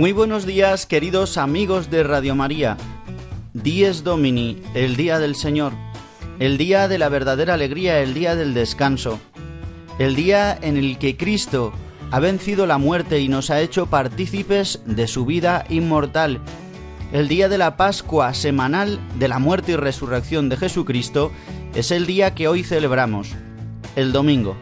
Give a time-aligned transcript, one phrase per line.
[0.00, 2.78] Muy buenos días, queridos amigos de Radio María.
[3.52, 5.74] Dies Domini, el día del Señor,
[6.38, 9.20] el día de la verdadera alegría, el día del descanso,
[9.98, 11.74] el día en el que Cristo
[12.10, 16.40] ha vencido la muerte y nos ha hecho partícipes de su vida inmortal,
[17.12, 21.30] el día de la Pascua semanal de la muerte y resurrección de Jesucristo,
[21.74, 23.32] es el día que hoy celebramos,
[23.96, 24.56] el domingo.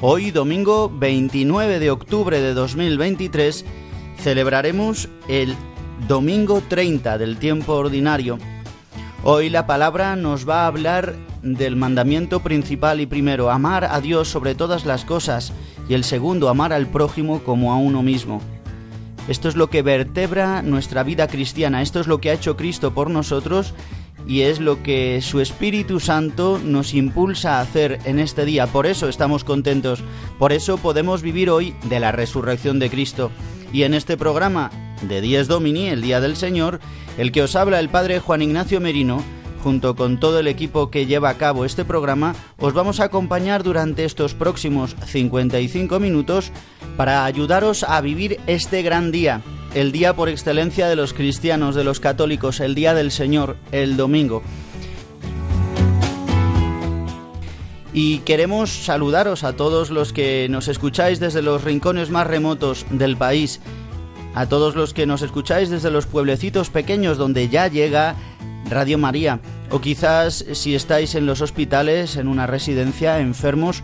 [0.00, 3.64] Hoy, domingo 29 de octubre de 2023,
[4.20, 5.56] celebraremos el
[6.06, 8.38] domingo 30 del tiempo ordinario.
[9.24, 14.28] Hoy la palabra nos va a hablar del mandamiento principal y primero, amar a Dios
[14.28, 15.52] sobre todas las cosas,
[15.88, 18.40] y el segundo, amar al prójimo como a uno mismo.
[19.26, 22.94] Esto es lo que vertebra nuestra vida cristiana, esto es lo que ha hecho Cristo
[22.94, 23.74] por nosotros
[24.26, 28.66] y es lo que su Espíritu Santo nos impulsa a hacer en este día.
[28.66, 30.02] Por eso estamos contentos,
[30.38, 33.30] por eso podemos vivir hoy de la resurrección de Cristo.
[33.72, 34.70] Y en este programa
[35.02, 36.80] de Dies Domini, el Día del Señor,
[37.16, 39.22] el que os habla el Padre Juan Ignacio Merino,
[39.62, 43.62] junto con todo el equipo que lleva a cabo este programa, os vamos a acompañar
[43.62, 46.52] durante estos próximos 55 minutos
[46.96, 49.42] para ayudaros a vivir este gran día,
[49.74, 53.96] el día por excelencia de los cristianos, de los católicos, el día del Señor, el
[53.96, 54.42] domingo.
[57.92, 63.16] Y queremos saludaros a todos los que nos escucháis desde los rincones más remotos del
[63.16, 63.60] país,
[64.34, 68.14] a todos los que nos escucháis desde los pueblecitos pequeños donde ya llega
[68.70, 69.40] Radio María,
[69.70, 73.82] o quizás si estáis en los hospitales, en una residencia, enfermos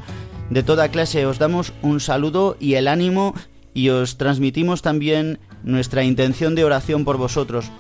[0.50, 3.34] de toda clase, os damos un saludo y el ánimo
[3.72, 7.70] y os transmitimos también nuestra intención de oración por vosotros.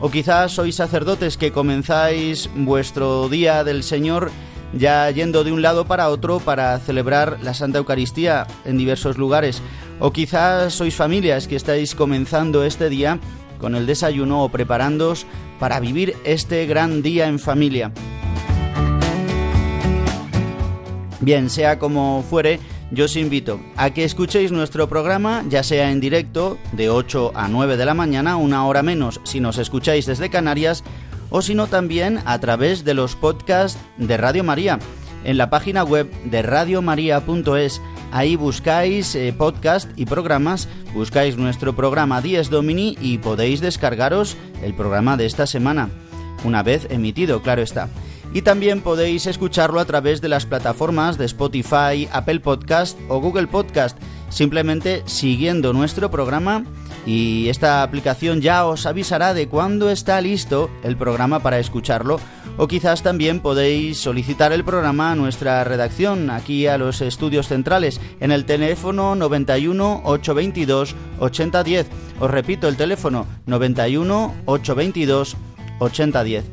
[0.00, 4.30] O quizás sois sacerdotes que comenzáis vuestro día del Señor
[4.72, 9.62] ya yendo de un lado para otro para celebrar la Santa Eucaristía en diversos lugares.
[9.98, 13.18] O quizás sois familias que estáis comenzando este día
[13.60, 15.26] con el desayuno o preparándoos
[15.58, 17.92] para vivir este gran día en familia.
[21.20, 22.58] Bien, sea como fuere,
[22.90, 27.46] yo os invito a que escuchéis nuestro programa, ya sea en directo, de 8 a
[27.46, 30.82] 9 de la mañana, una hora menos si nos escucháis desde Canarias,
[31.28, 34.78] o si no también a través de los podcasts de Radio María,
[35.24, 37.80] en la página web de radiomaria.es.
[38.12, 44.74] Ahí buscáis eh, podcast y programas, buscáis nuestro programa 10 Domini y podéis descargaros el
[44.74, 45.90] programa de esta semana,
[46.44, 47.88] una vez emitido, claro está.
[48.32, 53.46] Y también podéis escucharlo a través de las plataformas de Spotify, Apple Podcast o Google
[53.46, 53.96] Podcast,
[54.28, 56.64] simplemente siguiendo nuestro programa
[57.06, 62.20] y esta aplicación ya os avisará de cuándo está listo el programa para escucharlo
[62.60, 68.02] o quizás también podéis solicitar el programa a nuestra redacción aquí a los estudios centrales
[68.20, 71.86] en el teléfono 91 822 8010.
[72.20, 75.38] Os repito el teléfono 91 822
[75.78, 76.44] 8010.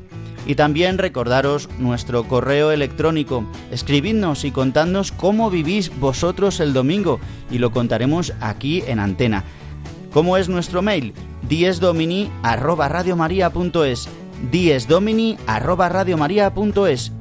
[0.46, 3.44] Y también recordaros nuestro correo electrónico.
[3.70, 7.20] Escribidnos y contadnos cómo vivís vosotros el domingo
[7.52, 9.44] y lo contaremos aquí en antena.
[10.14, 11.14] ¿Cómo es nuestro mail?
[11.50, 14.08] diesdomini arroba radiomaria.es
[14.52, 17.12] diesdomini arroba radiomaria.es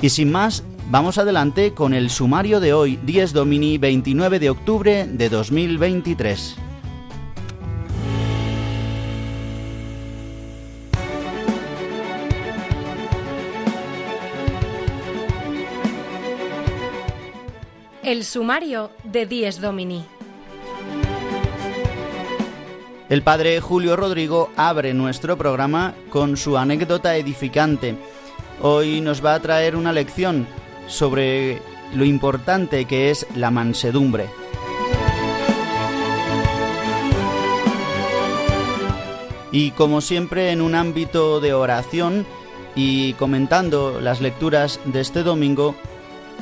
[0.00, 5.06] Y sin más, vamos adelante con el sumario de hoy, 10 Domini 29 de octubre
[5.06, 6.56] de 2023.
[18.04, 20.17] El sumario de Dies Domini.
[23.08, 27.96] El padre Julio Rodrigo abre nuestro programa con su anécdota edificante.
[28.60, 30.46] Hoy nos va a traer una lección
[30.88, 31.62] sobre
[31.94, 34.28] lo importante que es la mansedumbre.
[39.52, 42.26] Y como siempre en un ámbito de oración
[42.74, 45.74] y comentando las lecturas de este domingo,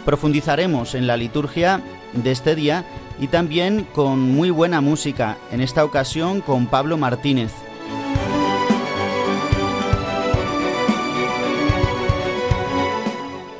[0.05, 1.81] profundizaremos en la liturgia
[2.13, 2.85] de este día
[3.19, 7.53] y también con muy buena música, en esta ocasión con Pablo Martínez.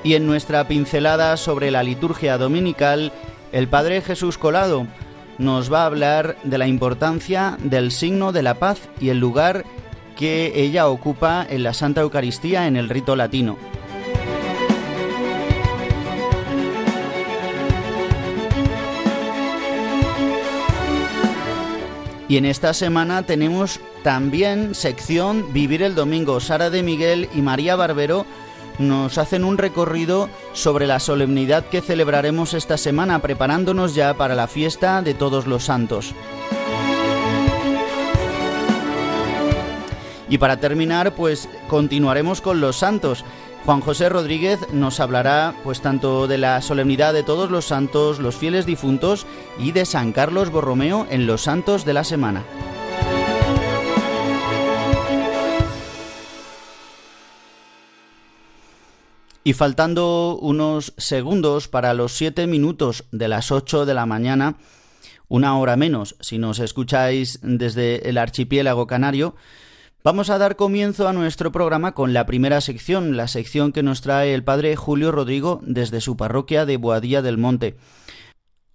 [0.05, 3.13] Y en nuestra pincelada sobre la liturgia dominical,
[3.53, 4.87] el Padre Jesús Colado
[5.39, 9.65] nos va a hablar de la importancia del signo de la paz y el lugar
[10.17, 13.59] que ella ocupa en la Santa Eucaristía en el rito latino.
[22.29, 26.41] Y en esta semana tenemos también sección Vivir el Domingo.
[26.41, 28.27] Sara de Miguel y María Barbero
[28.79, 34.49] nos hacen un recorrido sobre la solemnidad que celebraremos esta semana, preparándonos ya para la
[34.49, 36.15] fiesta de todos los santos.
[40.29, 43.25] Y para terminar, pues continuaremos con los santos.
[43.65, 48.37] Juan José Rodríguez nos hablará pues tanto de la solemnidad de todos los santos, los
[48.37, 49.27] fieles difuntos
[49.59, 52.45] y de San Carlos Borromeo en los santos de la semana.
[59.47, 64.57] Y faltando unos segundos para los siete minutos de las ocho de la mañana,
[65.29, 69.37] una hora menos si nos escucháis desde el archipiélago canario,
[70.07, 74.03] Vamos a dar comienzo a nuestro programa con la primera sección, la sección que nos
[74.03, 77.77] trae el padre Julio Rodrigo desde su parroquia de Boadilla del Monte.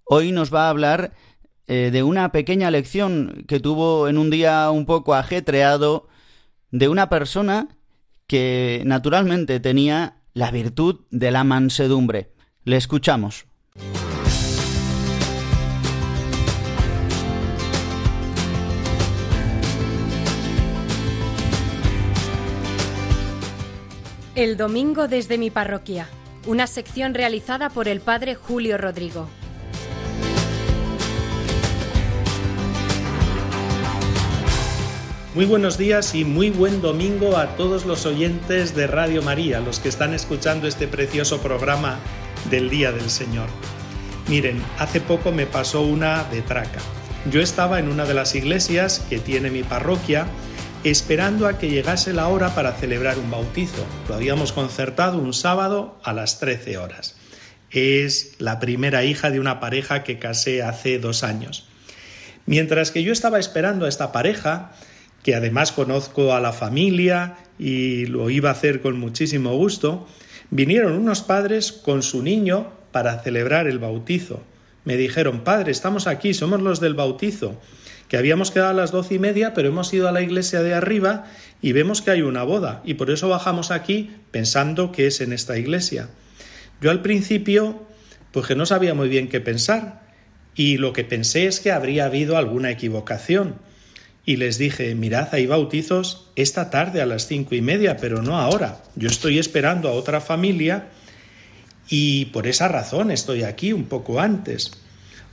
[0.03, 1.13] Hoy nos va a hablar
[1.67, 6.09] eh, de una pequeña lección que tuvo en un día un poco ajetreado
[6.69, 7.77] de una persona
[8.27, 12.33] que naturalmente tenía la virtud de la mansedumbre.
[12.65, 13.45] Le escuchamos.
[24.33, 26.07] El domingo desde mi parroquia,
[26.47, 29.27] una sección realizada por el padre Julio Rodrigo.
[35.35, 39.79] Muy buenos días y muy buen domingo a todos los oyentes de Radio María, los
[39.79, 41.99] que están escuchando este precioso programa
[42.49, 43.49] del Día del Señor.
[44.29, 46.79] Miren, hace poco me pasó una de traca.
[47.29, 50.25] Yo estaba en una de las iglesias que tiene mi parroquia
[50.83, 53.85] esperando a que llegase la hora para celebrar un bautizo.
[54.09, 57.15] Lo habíamos concertado un sábado a las 13 horas.
[57.69, 61.67] Es la primera hija de una pareja que casé hace dos años.
[62.47, 64.71] Mientras que yo estaba esperando a esta pareja,
[65.21, 70.07] que además conozco a la familia y lo iba a hacer con muchísimo gusto,
[70.49, 74.41] vinieron unos padres con su niño para celebrar el bautizo.
[74.83, 77.61] Me dijeron, padre, estamos aquí, somos los del bautizo
[78.11, 80.73] que habíamos quedado a las doce y media, pero hemos ido a la iglesia de
[80.73, 81.27] arriba
[81.61, 85.31] y vemos que hay una boda, y por eso bajamos aquí pensando que es en
[85.31, 86.09] esta iglesia.
[86.81, 87.87] Yo al principio,
[88.33, 90.01] pues que no sabía muy bien qué pensar,
[90.55, 93.55] y lo que pensé es que habría habido alguna equivocación.
[94.25, 98.37] Y les dije, mirad, hay bautizos esta tarde a las cinco y media, pero no
[98.37, 98.83] ahora.
[98.97, 100.89] Yo estoy esperando a otra familia
[101.87, 104.80] y por esa razón estoy aquí un poco antes.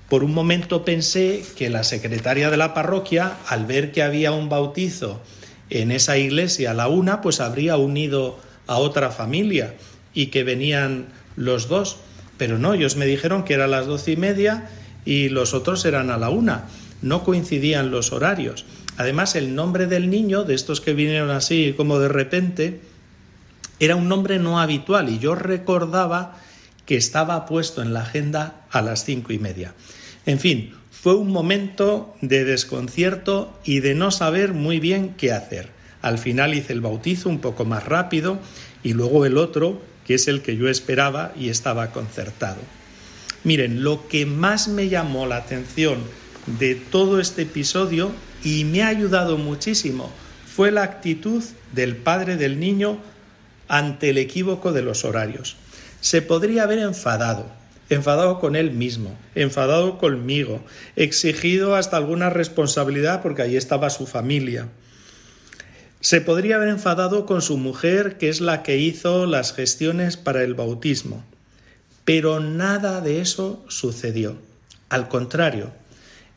[0.09, 4.49] Por un momento pensé que la secretaria de la parroquia, al ver que había un
[4.49, 5.21] bautizo
[5.69, 9.75] en esa iglesia a la una, pues habría unido a otra familia
[10.15, 11.99] y que venían los dos.
[12.39, 14.71] Pero no, ellos me dijeron que era a las doce y media
[15.05, 16.69] y los otros eran a la una.
[17.03, 18.65] No coincidían los horarios.
[18.97, 22.81] Además, el nombre del niño, de estos que vinieron así como de repente,
[23.79, 26.39] era un nombre no habitual y yo recordaba
[26.87, 29.75] que estaba puesto en la agenda a las cinco y media.
[30.29, 35.71] En fin, fue un momento de desconcierto y de no saber muy bien qué hacer.
[36.03, 38.39] Al final hice el bautizo un poco más rápido
[38.83, 42.59] y luego el otro, que es el que yo esperaba y estaba concertado.
[43.43, 45.97] Miren, lo que más me llamó la atención
[46.59, 48.13] de todo este episodio
[48.45, 50.13] y me ha ayudado muchísimo
[50.45, 51.43] fue la actitud
[51.73, 52.99] del padre del niño
[53.67, 55.57] ante el equívoco de los horarios.
[56.03, 57.51] Se podría haber enfadado,
[57.91, 60.61] enfadado con él mismo, enfadado conmigo,
[60.97, 64.69] exigido hasta alguna responsabilidad porque ahí estaba su familia.
[66.01, 70.45] Se podría haber enfadado con su mujer, que es la que hizo las gestiones para
[70.45, 71.25] el bautismo.
[72.05, 74.37] Pero nada de eso sucedió.
[74.89, 75.73] Al contrario,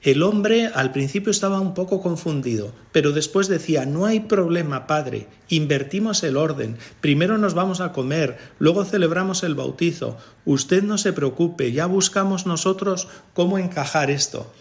[0.03, 5.27] el hombre al principio estaba un poco confundido, pero después decía, no hay problema, padre,
[5.47, 11.13] invertimos el orden, primero nos vamos a comer, luego celebramos el bautizo, usted no se
[11.13, 14.51] preocupe, ya buscamos nosotros cómo encajar esto.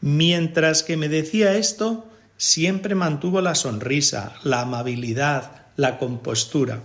[0.00, 6.82] Mientras que me decía esto, siempre mantuvo la sonrisa, la amabilidad, la compostura.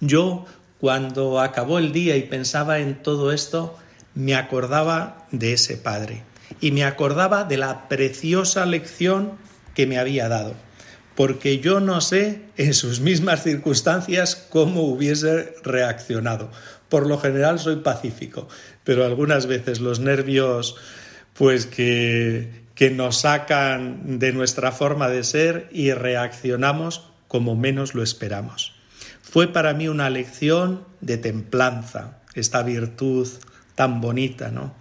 [0.00, 0.44] Yo,
[0.78, 3.78] cuando acabó el día y pensaba en todo esto,
[4.14, 6.24] me acordaba de ese padre
[6.60, 9.32] y me acordaba de la preciosa lección
[9.74, 10.54] que me había dado,
[11.14, 16.50] porque yo no sé en sus mismas circunstancias cómo hubiese reaccionado.
[16.88, 18.48] Por lo general soy pacífico,
[18.84, 20.76] pero algunas veces los nervios
[21.34, 28.02] pues que, que nos sacan de nuestra forma de ser y reaccionamos como menos lo
[28.02, 28.74] esperamos.
[29.20, 33.28] Fue para mí una lección de templanza, esta virtud
[33.74, 34.74] tan bonita, ¿no?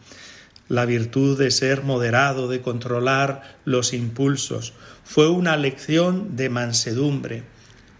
[0.69, 4.73] La virtud de ser moderado, de controlar los impulsos.
[5.03, 7.43] Fue una lección de mansedumbre.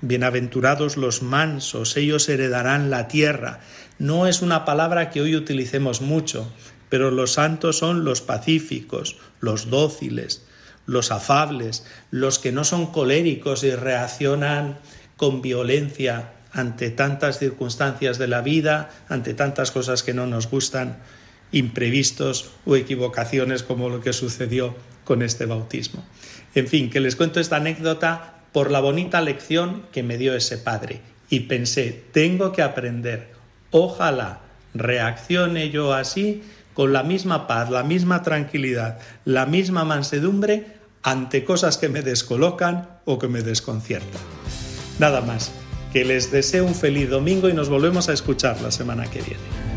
[0.01, 3.61] Bienaventurados los mansos, ellos heredarán la tierra.
[3.99, 6.51] No es una palabra que hoy utilicemos mucho,
[6.89, 10.45] pero los santos son los pacíficos, los dóciles,
[10.85, 14.77] los afables, los que no son coléricos y reaccionan
[15.15, 20.97] con violencia ante tantas circunstancias de la vida, ante tantas cosas que no nos gustan,
[21.51, 26.03] imprevistos o equivocaciones como lo que sucedió con este bautismo.
[26.55, 30.57] En fin, que les cuento esta anécdota por la bonita lección que me dio ese
[30.57, 33.31] padre y pensé, tengo que aprender,
[33.71, 34.41] ojalá
[34.73, 41.77] reaccione yo así con la misma paz, la misma tranquilidad, la misma mansedumbre ante cosas
[41.77, 44.21] que me descolocan o que me desconciertan.
[44.99, 45.51] Nada más,
[45.93, 49.76] que les deseo un feliz domingo y nos volvemos a escuchar la semana que viene.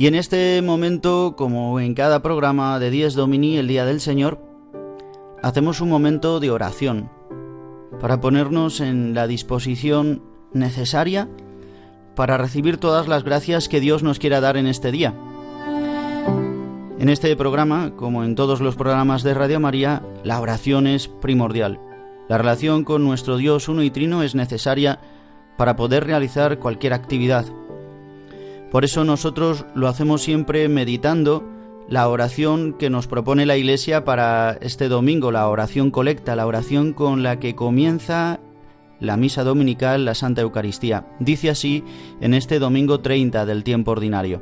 [0.00, 4.40] Y en este momento, como en cada programa de Dies Domini, el Día del Señor,
[5.42, 7.10] hacemos un momento de oración
[8.00, 10.22] para ponernos en la disposición
[10.54, 11.28] necesaria
[12.16, 15.12] para recibir todas las gracias que Dios nos quiera dar en este día.
[16.98, 21.78] En este programa, como en todos los programas de Radio María, la oración es primordial.
[22.26, 24.98] La relación con nuestro Dios uno y trino es necesaria
[25.58, 27.44] para poder realizar cualquier actividad,
[28.70, 31.44] por eso nosotros lo hacemos siempre meditando
[31.88, 36.92] la oración que nos propone la Iglesia para este domingo, la oración colecta, la oración
[36.92, 38.38] con la que comienza
[39.00, 41.06] la misa dominical, la Santa Eucaristía.
[41.18, 41.82] Dice así
[42.20, 44.40] en este domingo 30 del tiempo ordinario.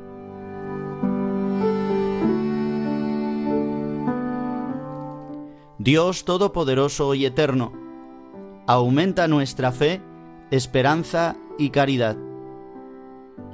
[5.79, 7.73] Dios Todopoderoso y Eterno,
[8.67, 10.03] aumenta nuestra fe,
[10.51, 12.28] esperanza y caridad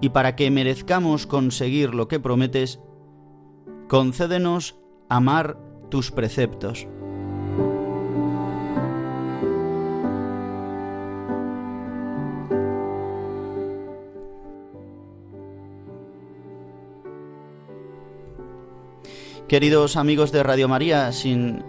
[0.00, 2.80] y para que merezcamos conseguir lo que prometes,
[3.88, 4.76] concédenos
[5.08, 5.58] amar
[5.90, 6.86] tus preceptos.
[19.48, 21.62] Queridos amigos de Radio María, sin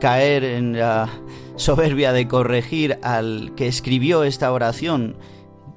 [0.00, 1.08] caer en la
[1.56, 5.16] soberbia de corregir al que escribió esta oración,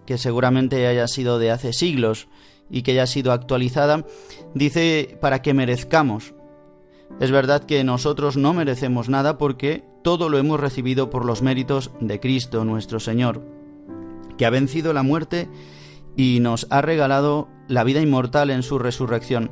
[0.05, 2.27] que seguramente haya sido de hace siglos
[2.69, 4.05] y que haya sido actualizada,
[4.53, 6.33] dice para que merezcamos.
[7.19, 11.91] Es verdad que nosotros no merecemos nada porque todo lo hemos recibido por los méritos
[11.99, 13.43] de Cristo nuestro Señor,
[14.37, 15.49] que ha vencido la muerte
[16.15, 19.51] y nos ha regalado la vida inmortal en su resurrección.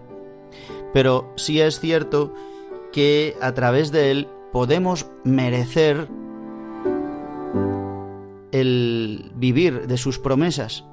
[0.93, 2.33] Pero sí es cierto
[2.91, 6.07] que a través de Él podemos merecer
[8.51, 10.83] el vivir de sus promesas.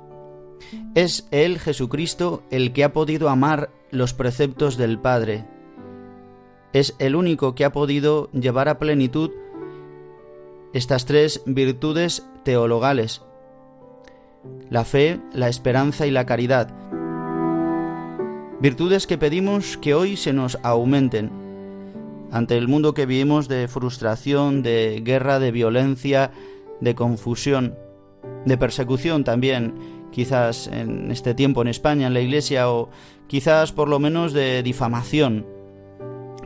[0.94, 5.44] Es Él, Jesucristo, el que ha podido amar los preceptos del Padre.
[6.72, 9.30] Es el único que ha podido llevar a plenitud
[10.72, 13.22] estas tres virtudes teologales,
[14.68, 16.74] la fe, la esperanza y la caridad.
[18.60, 21.30] Virtudes que pedimos que hoy se nos aumenten.
[22.32, 26.32] Ante el mundo que vivimos de frustración, de guerra, de violencia,
[26.80, 27.74] de confusión,
[28.44, 29.74] de persecución también,
[30.10, 32.90] quizás en este tiempo en España, en la Iglesia, o
[33.26, 35.46] quizás por lo menos de difamación.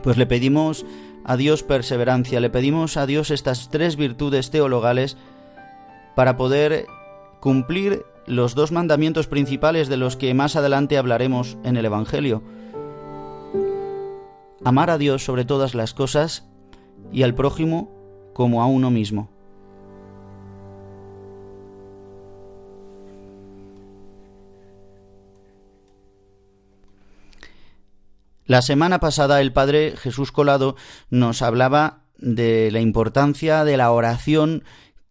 [0.03, 0.85] Pues le pedimos
[1.23, 5.17] a Dios perseverancia, le pedimos a Dios estas tres virtudes teologales
[6.15, 6.87] para poder
[7.39, 12.41] cumplir los dos mandamientos principales de los que más adelante hablaremos en el Evangelio.
[14.63, 16.47] Amar a Dios sobre todas las cosas
[17.11, 17.91] y al prójimo
[18.33, 19.29] como a uno mismo.
[28.51, 30.75] La semana pasada el padre Jesús Colado
[31.09, 34.65] nos hablaba de la importancia de la oración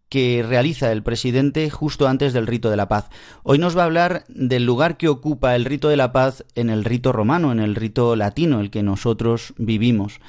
[0.09, 3.09] que realiza el presidente justo antes del rito de la paz.
[3.41, 6.69] Hoy nos va a hablar del lugar que ocupa el rito de la paz en
[6.69, 10.19] el rito romano, en el rito latino, el que nosotros vivimos.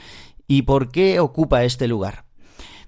[0.49, 2.25] ¿Y por qué ocupa este lugar?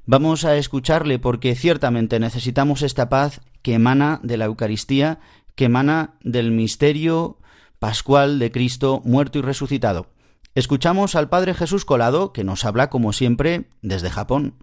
[0.07, 5.19] Vamos a escucharle porque ciertamente necesitamos esta paz que emana de la Eucaristía,
[5.55, 7.37] que emana del misterio
[7.79, 10.14] pascual de Cristo muerto y resucitado.
[10.55, 14.55] Escuchamos al Padre Jesús Colado, que nos habla como siempre desde Japón.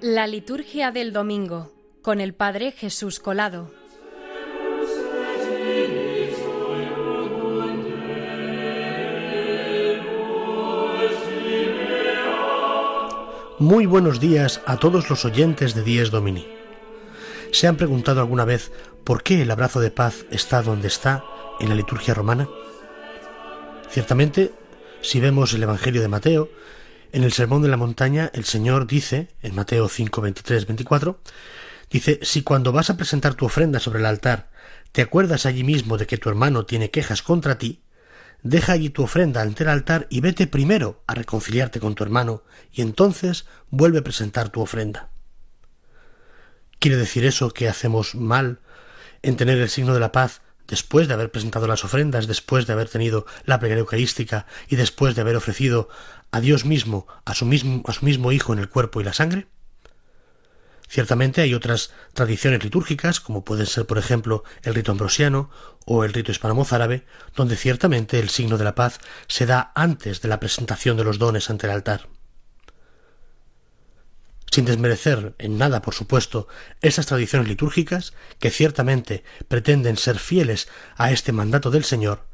[0.00, 3.70] La liturgia del domingo con el Padre Jesús Colado.
[13.60, 16.46] Muy buenos días a todos los oyentes de Dies Domini.
[17.50, 18.70] ¿Se han preguntado alguna vez
[19.02, 21.24] por qué el abrazo de paz está donde está
[21.58, 22.48] en la liturgia romana?
[23.90, 24.52] Ciertamente,
[25.00, 26.48] si vemos el Evangelio de Mateo,
[27.10, 31.18] en el Sermón de la Montaña el Señor dice, en Mateo 5, 23, 24,
[31.90, 34.50] dice, si cuando vas a presentar tu ofrenda sobre el altar
[34.92, 37.80] te acuerdas allí mismo de que tu hermano tiene quejas contra ti,
[38.42, 42.42] deja allí tu ofrenda ante el altar y vete primero a reconciliarte con tu hermano,
[42.72, 45.10] y entonces vuelve a presentar tu ofrenda.
[46.78, 48.60] ¿Quiere decir eso que hacemos mal
[49.22, 52.74] en tener el signo de la paz después de haber presentado las ofrendas, después de
[52.74, 55.88] haber tenido la plegaria eucarística y después de haber ofrecido
[56.30, 59.14] a Dios mismo, a su mismo, a su mismo Hijo en el cuerpo y la
[59.14, 59.48] sangre?
[60.88, 65.50] Ciertamente hay otras tradiciones litúrgicas, como pueden ser, por ejemplo, el rito ambrosiano
[65.84, 67.04] o el rito hispano-mozárabe,
[67.36, 71.18] donde ciertamente el signo de la paz se da antes de la presentación de los
[71.18, 72.08] dones ante el altar.
[74.50, 76.48] Sin desmerecer en nada, por supuesto,
[76.80, 82.26] esas tradiciones litúrgicas, que ciertamente pretenden ser fieles a este mandato del Señor,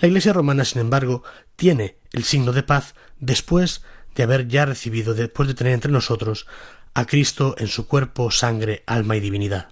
[0.00, 1.22] la Iglesia romana, sin embargo,
[1.56, 3.82] tiene el signo de paz después
[4.14, 6.46] de haber ya recibido, después de tener entre nosotros
[6.94, 9.68] a Cristo en su cuerpo, sangre, alma y divinidad.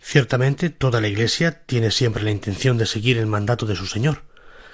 [0.00, 4.22] Ciertamente toda la Iglesia tiene siempre la intención de seguir el mandato de su Señor.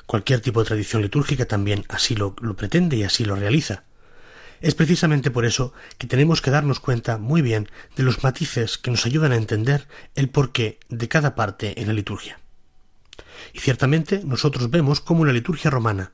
[0.06, 3.85] Cualquier tipo de tradición litúrgica también así lo, pretende y así lo realiza.
[4.61, 8.90] Es precisamente por eso que tenemos que darnos cuenta muy bien de los matices que
[8.90, 12.38] nos ayudan a entender el porqué de cada parte en la liturgia.
[13.52, 16.12] Y ciertamente nosotros vemos cómo la liturgia romana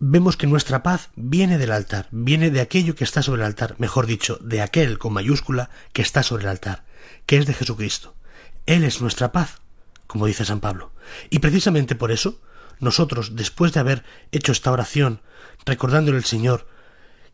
[0.00, 3.76] vemos que nuestra paz viene del altar, viene de aquello que está sobre el altar,
[3.78, 6.84] mejor dicho, de aquel con mayúscula que está sobre el altar,
[7.26, 8.16] que es de Jesucristo.
[8.64, 9.60] Él es nuestra paz,
[10.06, 10.92] como dice San Pablo.
[11.28, 12.40] Y precisamente por eso,
[12.80, 15.20] nosotros, después de haber hecho esta oración,
[15.66, 16.66] recordándole al Señor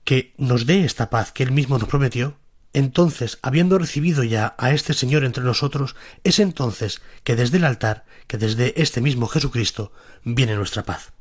[0.02, 2.36] que nos dé esta paz que Él mismo nos prometió,
[2.72, 8.04] entonces, habiendo recibido ya a este Señor entre nosotros, es entonces que desde el altar,
[8.26, 9.92] que desde este mismo Jesucristo,
[10.24, 11.15] viene nuestra paz.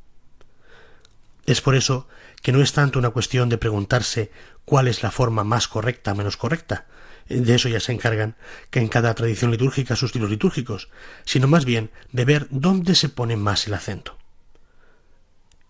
[1.46, 2.08] Es por eso
[2.42, 4.30] que no es tanto una cuestión de preguntarse
[4.64, 6.86] cuál es la forma más correcta menos correcta,
[7.28, 8.36] de eso ya se encargan
[8.70, 10.90] que en cada tradición litúrgica sus estilos litúrgicos,
[11.24, 14.16] sino más bien de ver dónde se pone más el acento.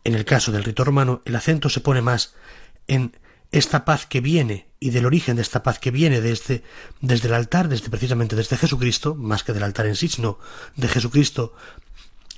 [0.04, 2.34] En el caso del rito romano, el acento se pone más
[2.88, 3.16] en
[3.52, 6.62] esta paz que viene y del origen de esta paz que viene desde,
[7.00, 10.38] desde el altar, desde precisamente desde Jesucristo, más que del altar en sí, sino
[10.76, 11.54] de Jesucristo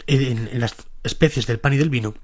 [0.07, 2.15] en las especies del pan y del vino,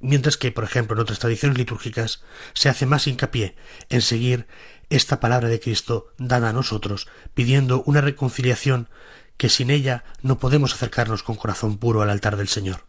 [0.00, 3.56] mientras que, por ejemplo, en otras tradiciones litúrgicas se hace más hincapié
[3.88, 4.46] en seguir
[4.90, 8.88] esta palabra de Cristo dada a nosotros, pidiendo una reconciliación
[9.36, 12.84] que sin ella no podemos acercarnos con corazón puro al altar del Señor.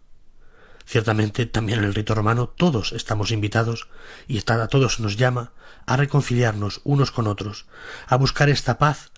[0.86, 3.88] Ciertamente, también en el rito romano todos estamos invitados,
[4.28, 5.54] y a todos nos llama,
[5.88, 7.66] a reconciliarnos unos con otros,
[8.08, 9.12] a buscar esta paz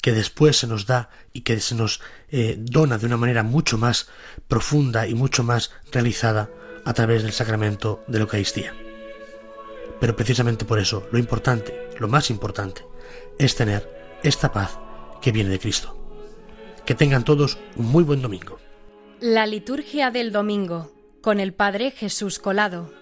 [0.00, 3.78] que después se nos da y que se nos eh, dona de una manera mucho
[3.78, 4.08] más
[4.48, 6.50] profunda y mucho más realizada
[6.84, 8.74] a través del sacramento de la Eucaristía.
[10.00, 12.84] Pero precisamente por eso, lo importante, lo más importante,
[13.38, 14.78] es tener esta paz
[15.20, 15.96] que viene de Cristo.
[16.84, 18.58] Que tengan todos un muy buen domingo.
[19.20, 20.90] La liturgia del domingo
[21.20, 22.92] con el Padre Jesús Colado.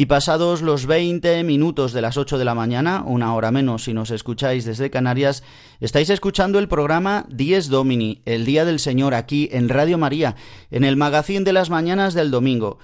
[0.00, 3.92] Y pasados los 20 minutos de las 8 de la mañana, una hora menos si
[3.92, 5.42] nos escucháis desde Canarias,
[5.78, 10.36] estáis escuchando el programa Dies Domini, el Día del Señor, aquí en Radio María,
[10.70, 12.78] en el magazín de las mañanas del domingo,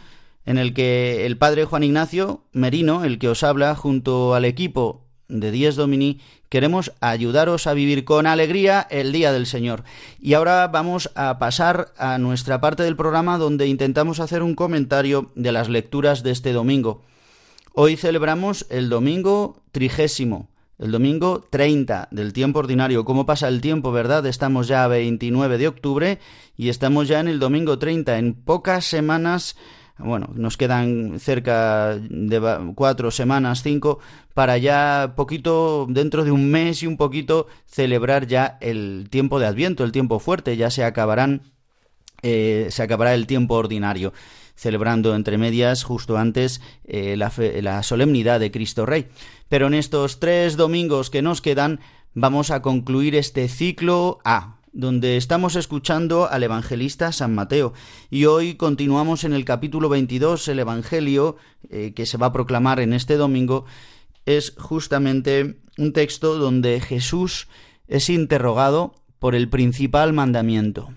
[0.44, 5.05] en el que el padre Juan Ignacio Merino, el que os habla, junto al equipo
[5.28, 9.84] de Dies Domini, queremos ayudaros a vivir con alegría el Día del Señor.
[10.20, 15.30] Y ahora vamos a pasar a nuestra parte del programa donde intentamos hacer un comentario
[15.34, 17.02] de las lecturas de este domingo.
[17.72, 23.04] Hoy celebramos el domingo trigésimo, el domingo 30 del tiempo ordinario.
[23.04, 24.24] ¿Cómo pasa el tiempo, verdad?
[24.26, 26.18] Estamos ya a 29 de octubre
[26.56, 28.18] y estamos ya en el domingo 30.
[28.18, 29.56] En pocas semanas
[29.98, 33.98] bueno, nos quedan cerca de cuatro semanas, cinco,
[34.34, 39.46] para ya poquito, dentro de un mes y un poquito, celebrar ya el tiempo de
[39.46, 41.52] Adviento, el tiempo fuerte, ya se acabarán,
[42.22, 44.12] eh, se acabará el tiempo ordinario,
[44.54, 47.32] celebrando entre medias justo antes eh, la,
[47.62, 49.08] la solemnidad de Cristo Rey.
[49.48, 51.80] Pero en estos tres domingos que nos quedan,
[52.12, 57.72] vamos a concluir este ciclo A, donde estamos escuchando al evangelista San Mateo.
[58.10, 61.36] Y hoy continuamos en el capítulo 22, el Evangelio
[61.70, 63.64] eh, que se va a proclamar en este domingo,
[64.26, 67.48] es justamente un texto donde Jesús
[67.88, 70.92] es interrogado por el principal mandamiento.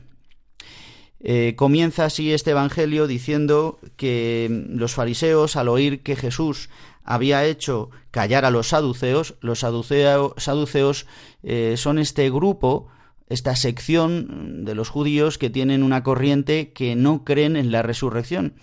[1.22, 6.70] Eh, comienza así este Evangelio diciendo que los fariseos, al oír que Jesús
[7.06, 11.06] había hecho callar a los saduceos, los saduceos
[11.44, 12.90] eh, son este grupo
[13.30, 18.56] esta sección de los judíos que tienen una corriente que no creen en la resurrección.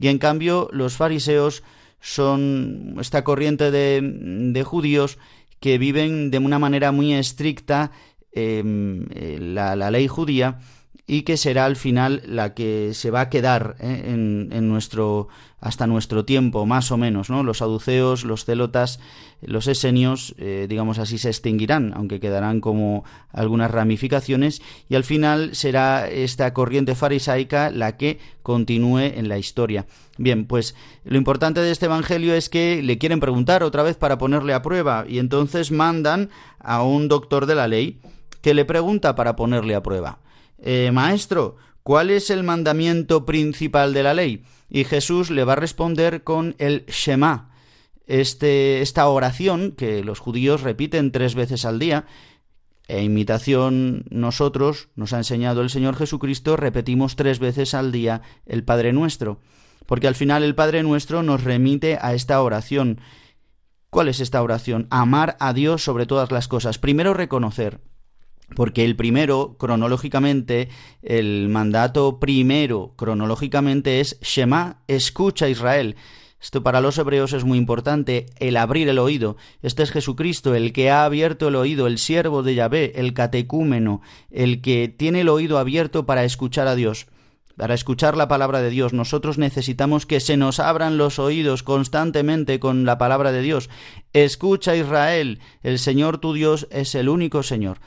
[0.00, 1.62] Y en cambio los fariseos
[2.00, 5.18] son esta corriente de, judíos
[5.60, 7.92] que viven de una manera muy estricta
[8.32, 8.62] eh,
[9.40, 10.58] la, la, ley judía
[11.06, 14.02] y que será al final la que se va a quedar ¿eh?
[14.06, 15.28] en, nuestro
[15.60, 18.98] hasta nuestro tiempo más o menos no los saduceos los celotas
[19.40, 25.54] los esenios eh, digamos así se extinguirán aunque quedarán como algunas ramificaciones y al final
[25.54, 29.86] será esta corriente farisaica la que continúe en la historia.
[30.18, 34.18] Bien pues lo importante de este evangelio es que le quieren preguntar otra vez para
[34.18, 38.00] ponerle a prueba y entonces mandan a un doctor de la ley
[38.40, 40.18] que le pregunta para ponerle a prueba
[40.58, 44.44] eh, Maestro, ¿cuál es el mandamiento principal de la ley?
[44.68, 47.50] Y Jesús le va a responder con el Shema,
[48.06, 52.06] este, esta oración que los judíos repiten tres veces al día,
[52.88, 58.62] e imitación nosotros, nos ha enseñado el Señor Jesucristo, repetimos tres veces al día el
[58.62, 59.40] Padre Nuestro,
[59.86, 63.00] porque al final el Padre Nuestro nos remite a esta oración.
[63.90, 64.86] ¿Cuál es esta oración?
[64.90, 66.78] Amar a Dios sobre todas las cosas.
[66.78, 67.80] Primero reconocer
[68.54, 70.68] porque el primero, cronológicamente,
[71.02, 75.96] el mandato primero, cronológicamente, es Shema, escucha Israel.
[76.40, 79.36] Esto para los hebreos es muy importante, el abrir el oído.
[79.62, 84.00] Este es Jesucristo, el que ha abierto el oído, el siervo de Yahvé, el catecúmeno,
[84.30, 87.06] el que tiene el oído abierto para escuchar a Dios.
[87.56, 92.60] Para escuchar la palabra de Dios, nosotros necesitamos que se nos abran los oídos constantemente
[92.60, 93.70] con la palabra de Dios.
[94.12, 97.78] Escucha Israel, el Señor tu Dios es el único Señor.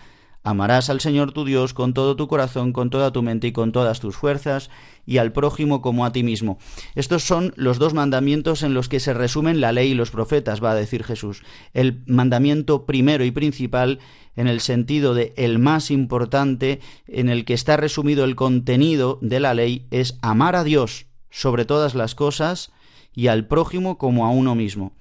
[0.43, 3.71] Amarás al Señor tu Dios con todo tu corazón, con toda tu mente y con
[3.71, 4.69] todas tus fuerzas,
[5.06, 6.58] y al prójimo como a ti mismo.
[6.95, 10.63] Estos son los dos mandamientos en los que se resumen la ley y los profetas,
[10.63, 11.43] va a decir Jesús.
[11.73, 13.99] El mandamiento primero y principal,
[14.38, 19.41] en el sentido de el más importante, en el que está resumido el contenido de
[19.41, 22.71] la ley, es amar a Dios sobre todas las cosas
[23.13, 24.93] y al prójimo como a uno mismo.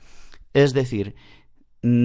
[0.53, 1.15] Es decir,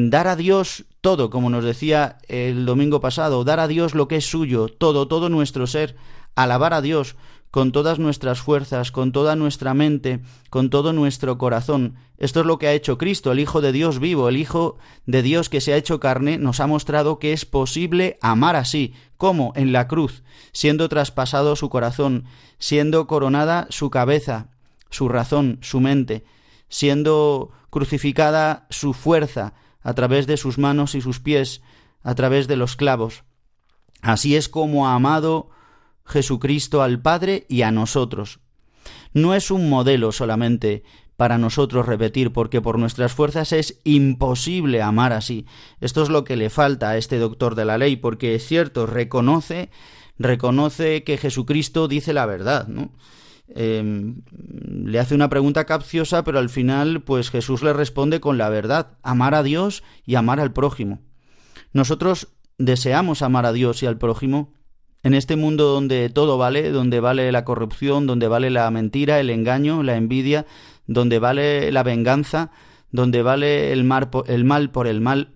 [0.09, 4.17] dar a Dios todo, como nos decía el domingo pasado, dar a Dios lo que
[4.17, 5.95] es suyo, todo, todo nuestro ser,
[6.35, 7.15] alabar a Dios
[7.51, 11.95] con todas nuestras fuerzas, con toda nuestra mente, con todo nuestro corazón.
[12.17, 15.21] Esto es lo que ha hecho Cristo, el Hijo de Dios vivo, el Hijo de
[15.21, 19.53] Dios que se ha hecho carne, nos ha mostrado que es posible amar así, como
[19.55, 22.25] en la cruz, siendo traspasado su corazón,
[22.57, 24.47] siendo coronada su cabeza,
[24.89, 26.23] su razón, su mente,
[26.69, 31.61] siendo crucificada su fuerza, a través de sus manos y sus pies,
[32.01, 33.23] a través de los clavos.
[34.01, 35.49] Así es como ha amado
[36.05, 38.39] Jesucristo al Padre y a nosotros.
[39.13, 40.83] No es un modelo solamente
[41.15, 45.45] para nosotros repetir, porque por nuestras fuerzas es imposible amar así.
[45.79, 48.87] Esto es lo que le falta a este doctor de la ley, porque es cierto,
[48.87, 49.69] reconoce,
[50.17, 52.91] reconoce que Jesucristo dice la verdad, ¿no?
[53.47, 58.49] Em, le hace una pregunta capciosa, pero al final, pues Jesús le responde con la
[58.49, 61.01] verdad, amar a Dios y amar al prójimo.
[61.73, 64.53] Nosotros deseamos amar a Dios y al prójimo
[65.03, 69.29] en este mundo donde todo vale, donde vale la corrupción, donde vale la mentira, el
[69.29, 70.45] engaño, la envidia,
[70.87, 72.51] donde vale la venganza,
[72.91, 73.89] donde vale el,
[74.27, 75.33] el mal por el mal.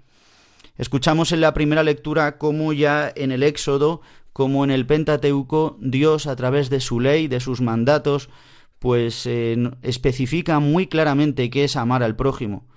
[0.77, 4.01] Escuchamos en la primera lectura cómo ya en el Éxodo,
[4.37, 8.29] como en el Pentateuco, Dios a través de su ley, de sus mandatos,
[8.77, 12.67] pues eh, especifica muy claramente qué es amar al prójimo,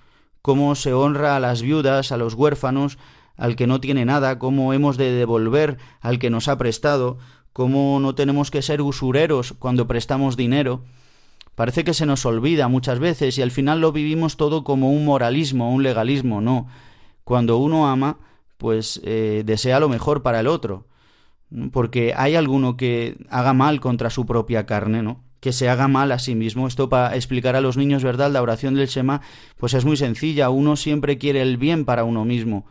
[0.41, 2.97] cómo se honra a las viudas, a los huérfanos,
[3.37, 7.19] al que no tiene nada, cómo hemos de devolver al que nos ha prestado,
[7.53, 10.83] cómo no tenemos que ser usureros cuando prestamos dinero.
[11.53, 15.05] Parece que se nos olvida muchas veces y al final lo vivimos todo como un
[15.05, 16.69] moralismo, un legalismo, no.
[17.23, 18.17] Cuando uno ama,
[18.57, 20.87] pues eh, desea lo mejor para el otro,
[21.71, 25.21] porque hay alguno que haga mal contra su propia carne, ¿no?
[25.41, 26.67] que se haga mal a sí mismo.
[26.67, 28.31] Esto para explicar a los niños, ¿verdad?
[28.31, 29.21] La oración del Shema,
[29.57, 30.51] pues es muy sencilla.
[30.51, 32.67] Uno siempre quiere el bien para uno mismo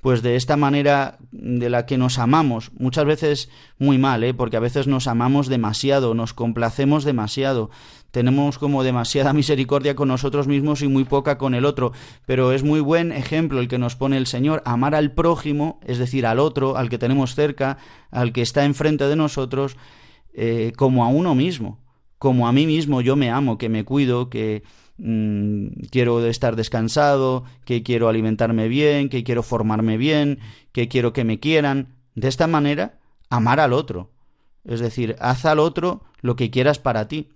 [0.00, 4.32] pues de esta manera de la que nos amamos, muchas veces muy mal, ¿eh?
[4.32, 7.70] porque a veces nos amamos demasiado, nos complacemos demasiado,
[8.10, 11.92] tenemos como demasiada misericordia con nosotros mismos y muy poca con el otro,
[12.26, 15.98] pero es muy buen ejemplo el que nos pone el Señor, amar al prójimo, es
[15.98, 17.78] decir, al otro, al que tenemos cerca,
[18.10, 19.76] al que está enfrente de nosotros,
[20.34, 21.80] eh, como a uno mismo,
[22.18, 24.62] como a mí mismo yo me amo, que me cuido, que
[24.98, 30.40] Mm, quiero estar descansado, que quiero alimentarme bien, que quiero formarme bien,
[30.72, 31.94] que quiero que me quieran.
[32.14, 32.98] De esta manera,
[33.30, 34.10] amar al otro.
[34.64, 37.28] Es decir, haz al otro lo que quieras para ti.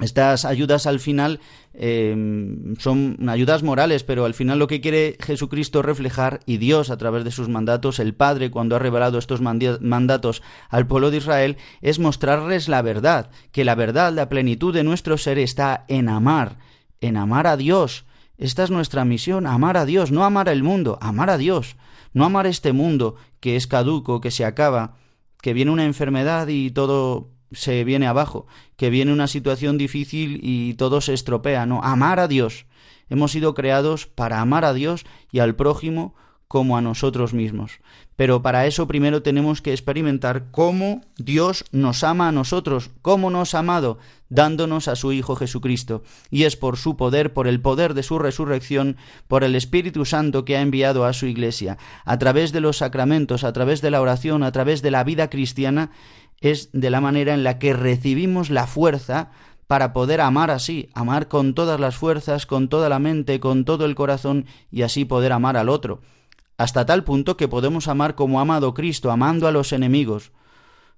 [0.00, 1.40] Estas ayudas al final
[1.74, 6.96] em, son ayudas morales, pero al final lo que quiere Jesucristo reflejar y Dios a
[6.96, 11.58] través de sus mandatos, el Padre cuando ha revelado estos mandatos al pueblo de Israel,
[11.82, 16.56] es mostrarles la verdad, que la verdad, la plenitud de nuestro ser está en amar,
[17.00, 18.06] en amar a Dios.
[18.38, 21.76] Esta es nuestra misión, amar a Dios, no amar al mundo, amar a Dios,
[22.14, 24.96] no amar este mundo que es caduco, que se acaba,
[25.42, 30.74] que viene una enfermedad y todo se viene abajo, que viene una situación difícil y
[30.74, 32.66] todo se estropea, no, amar a Dios.
[33.08, 36.14] Hemos sido creados para amar a Dios y al prójimo
[36.50, 37.78] como a nosotros mismos.
[38.16, 43.54] Pero para eso primero tenemos que experimentar cómo Dios nos ama a nosotros, cómo nos
[43.54, 43.98] ha amado,
[44.30, 46.02] dándonos a su Hijo Jesucristo.
[46.28, 48.96] Y es por su poder, por el poder de su resurrección,
[49.28, 53.44] por el Espíritu Santo que ha enviado a su Iglesia, a través de los sacramentos,
[53.44, 55.92] a través de la oración, a través de la vida cristiana,
[56.40, 59.30] es de la manera en la que recibimos la fuerza
[59.66, 63.84] para poder amar así, amar con todas las fuerzas, con toda la mente, con todo
[63.84, 66.00] el corazón y así poder amar al otro
[66.60, 70.30] hasta tal punto que podemos amar como ha amado Cristo, amando a los enemigos.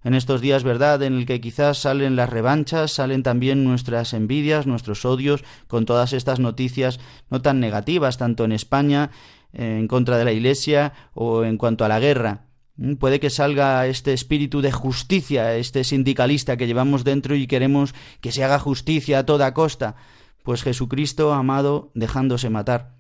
[0.02, 4.66] En estos días, ¿verdad?, en el que quizás salen las revanchas, salen también nuestras envidias,
[4.66, 6.98] nuestros odios, con todas estas noticias
[7.31, 9.12] no tan negativas, tanto en España,
[9.52, 12.46] en contra de la Iglesia, o en cuanto a la guerra.
[12.76, 17.94] Mm, puede que salga este espíritu de justicia, este sindicalista que llevamos dentro y queremos
[18.20, 19.96] que se haga justicia a toda costa.
[20.42, 22.96] Pues Jesucristo, amado, dejándose matar.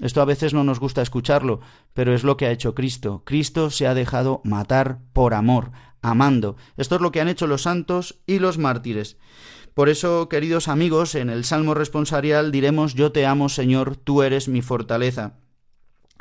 [0.00, 1.60] Esto a veces no nos gusta escucharlo,
[1.94, 3.22] pero es lo que ha hecho Cristo.
[3.24, 6.56] Cristo se ha dejado matar por amor, amando.
[6.76, 9.16] Esto es lo que han hecho los santos y los mártires.
[9.72, 14.48] Por eso, queridos amigos, en el Salmo responsorial diremos Yo te amo, Señor, tú eres
[14.48, 15.38] mi fortaleza.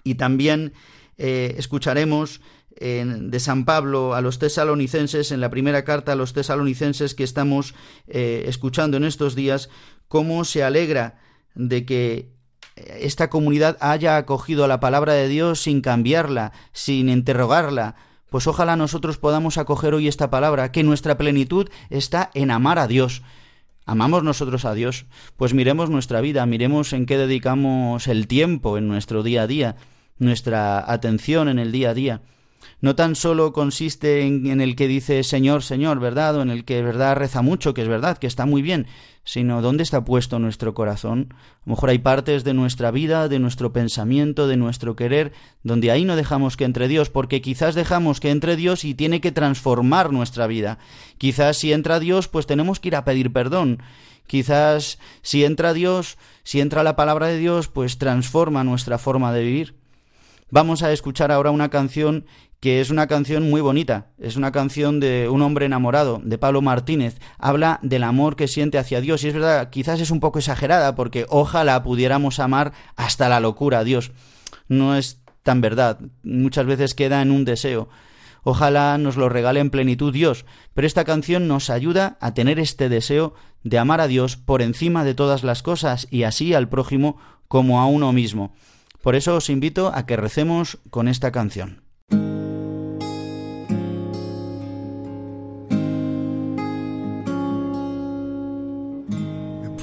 [0.04, 0.74] Y también
[1.18, 2.42] eh, escucharemos
[2.80, 7.74] de San Pablo a los tesalonicenses, en la primera carta a los tesalonicenses que estamos
[8.08, 9.70] eh, escuchando en estos días,
[10.08, 11.20] cómo se alegra
[11.56, 12.36] de que
[12.76, 17.96] esta comunidad haya acogido la palabra de Dios sin cambiarla, sin interrogarla,
[18.30, 22.88] pues ojalá nosotros podamos acoger hoy esta palabra, que nuestra plenitud está en amar a
[22.88, 23.22] Dios.
[23.86, 25.06] ¿Amamos nosotros a Dios?
[25.38, 29.76] Pues miremos nuestra vida, miremos en qué dedicamos el tiempo en nuestro día a día,
[30.18, 32.22] nuestra atención en el día a día
[32.82, 36.36] no tan solo consiste en, el que dice Señor, Señor, ¿verdad?
[36.38, 38.88] O en el que verdad reza mucho, que es verdad, que está muy bien,
[39.24, 41.30] sino dónde está puesto nuestro corazón.
[41.32, 45.92] A lo mejor hay partes de nuestra vida, de nuestro pensamiento, de nuestro querer, donde
[45.92, 49.32] ahí no dejamos que entre Dios, porque quizás dejamos que entre Dios y tiene que
[49.32, 50.78] transformar nuestra vida.
[51.18, 53.82] Quizás si entra Dios, pues tenemos que ir a pedir perdón.
[54.28, 59.44] Quizás si entra Dios, si entra la palabra de Dios, pues transforma nuestra forma de
[59.44, 59.76] vivir.
[60.52, 62.26] Vamos a escuchar ahora una canción
[62.60, 66.62] que es una canción muy bonita, es una canción de un hombre enamorado, de Pablo
[66.62, 70.40] Martínez, habla del amor que siente hacia Dios y es verdad, quizás es un poco
[70.40, 74.12] exagerada porque ojalá pudiéramos amar hasta la locura a Dios.
[74.68, 77.88] No es tan verdad, muchas veces queda en un deseo.
[78.44, 82.90] Ojalá nos lo regale en plenitud Dios, pero esta canción nos ayuda a tener este
[82.90, 87.18] deseo de amar a Dios por encima de todas las cosas y así al prójimo
[87.48, 88.54] como a uno mismo.
[89.02, 91.84] Por eso os invito a que recemos con esta canción.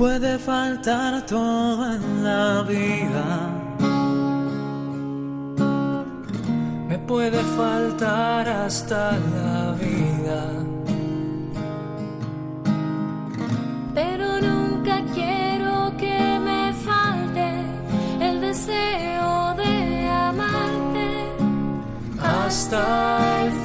[0.02, 3.24] Puede faltar todo en la vida.
[6.88, 10.40] Me puede faltar hasta la vida.
[13.94, 17.48] Pero nunca quiero que me falte
[18.26, 21.10] el deseo de amarte
[22.20, 22.80] hasta
[23.44, 23.62] el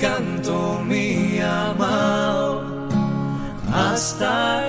[0.00, 2.62] canto mi amado
[3.72, 4.67] hasta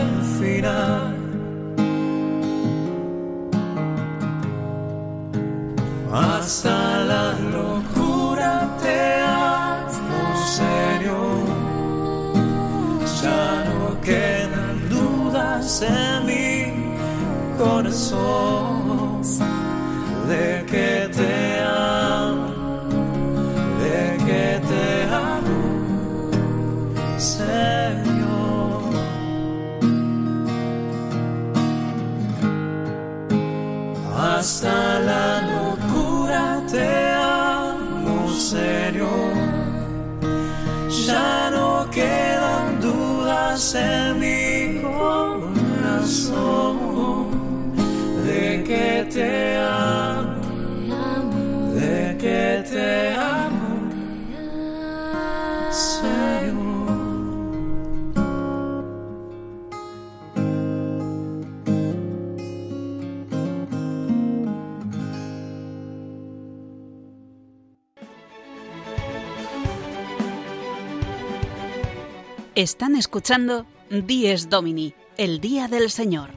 [72.60, 76.32] Están escuchando Dies Domini, el Día del Señor,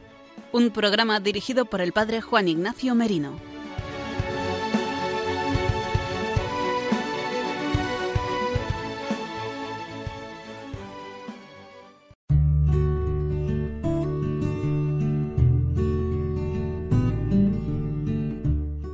[0.53, 3.41] un programa dirigido por el Padre Juan Ignacio Merino.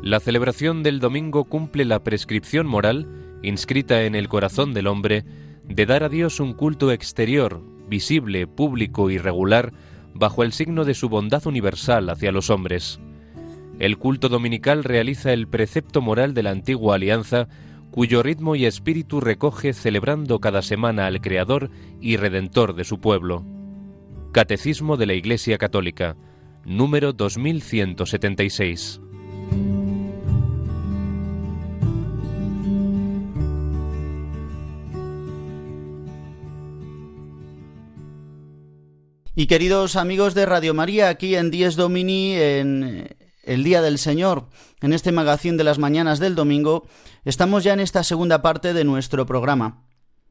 [0.03, 3.07] La celebración del domingo cumple la prescripción moral,
[3.43, 5.27] inscrita en el corazón del hombre,
[5.68, 9.72] de dar a Dios un culto exterior, visible, público y regular,
[10.14, 13.00] bajo el signo de su bondad universal hacia los hombres.
[13.78, 17.48] El culto dominical realiza el precepto moral de la antigua alianza,
[17.90, 23.44] cuyo ritmo y espíritu recoge celebrando cada semana al Creador y Redentor de su pueblo.
[24.33, 26.16] Catecismo de la Iglesia Católica,
[26.64, 29.00] número 2176.
[39.38, 44.48] Y queridos amigos de Radio María, aquí en Dies Domini, en el Día del Señor,
[44.81, 46.88] en este magazín de las mañanas del domingo,
[47.24, 49.85] estamos ya en esta segunda parte de nuestro programa.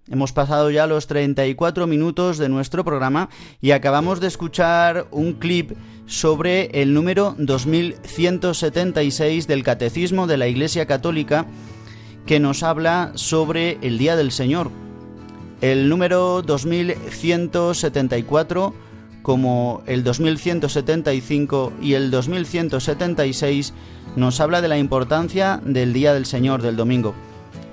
[0.10, 3.30] Hemos pasado ya los 34 minutos de nuestro programa
[3.62, 5.72] y acabamos de escuchar un clip
[6.05, 11.45] sobre el número 2176 del Catecismo de la Iglesia Católica
[12.26, 14.70] que nos habla sobre el Día del Señor.
[15.62, 18.87] El número 2174
[19.22, 23.74] como el 2175 y el 2176
[24.15, 27.15] nos habla de la importancia del Día del Señor del domingo.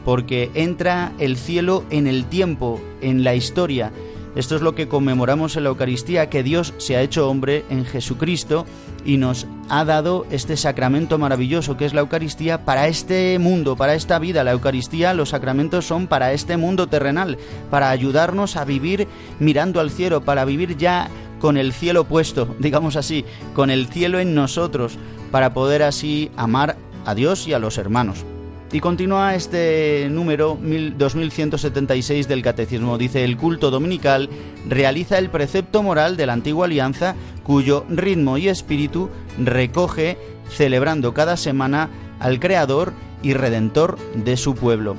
[0.05, 3.91] porque entra el cielo en el tiempo, en la historia.
[4.37, 7.85] Esto es lo que conmemoramos en la Eucaristía, que Dios se ha hecho hombre en
[7.85, 8.65] Jesucristo
[9.05, 13.95] y nos ha dado este sacramento maravilloso que es la Eucaristía para este mundo, para
[13.95, 14.45] esta vida.
[14.45, 17.39] La Eucaristía, los sacramentos son para este mundo terrenal,
[17.71, 19.09] para ayudarnos a vivir
[19.41, 21.09] mirando al cielo, para vivir ya
[21.41, 23.25] con el cielo puesto, digamos así,
[23.55, 24.99] con el cielo en nosotros,
[25.33, 28.25] para poder así amar a Dios y a los hermanos.
[28.73, 32.99] Y continúa este número 2176 del Catecismo.
[32.99, 34.31] Dice, el culto dominical
[34.69, 39.11] realiza el precepto moral de la antigua alianza cuyo ritmo y espíritu
[39.43, 40.19] recoge
[40.49, 42.93] celebrando cada semana al Creador
[43.25, 44.95] y Redentor de su pueblo.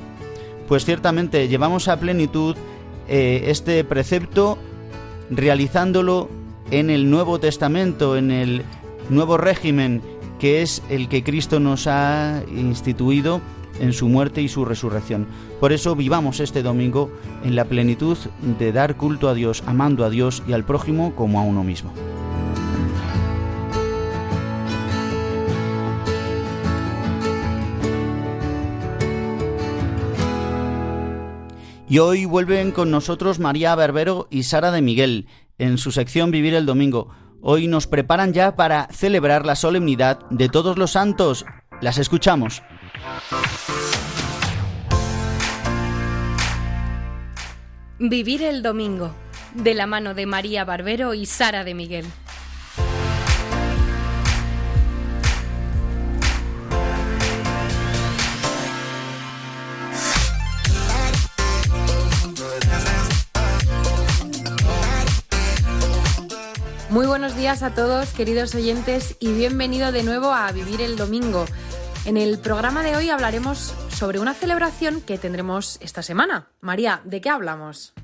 [0.68, 2.56] Pues ciertamente llevamos a plenitud
[3.08, 4.58] eh, este precepto
[5.36, 6.28] realizándolo
[6.70, 8.62] en el Nuevo Testamento, en el
[9.10, 10.02] nuevo régimen
[10.38, 13.40] que es el que Cristo nos ha instituido
[13.80, 15.26] en su muerte y su resurrección.
[15.60, 17.10] Por eso vivamos este domingo
[17.44, 18.18] en la plenitud
[18.58, 21.92] de dar culto a Dios, amando a Dios y al prójimo como a uno mismo.
[31.88, 35.26] Y hoy vuelven con nosotros María Berbero y Sara de Miguel
[35.58, 37.10] en su sección Vivir el Domingo.
[37.40, 41.44] Hoy nos preparan ya para celebrar la solemnidad de todos los santos.
[41.80, 42.62] Las escuchamos.
[47.98, 49.14] Vivir el Domingo,
[49.54, 52.06] de la mano de María Barbero y Sara de Miguel.
[67.42, 71.44] Días a todos, queridos oyentes, y bienvenido de nuevo a Vivir el Domingo.
[72.04, 76.46] En el programa de hoy hablaremos sobre una celebración que tendremos esta semana.
[76.60, 77.94] María, ¿de qué hablamos?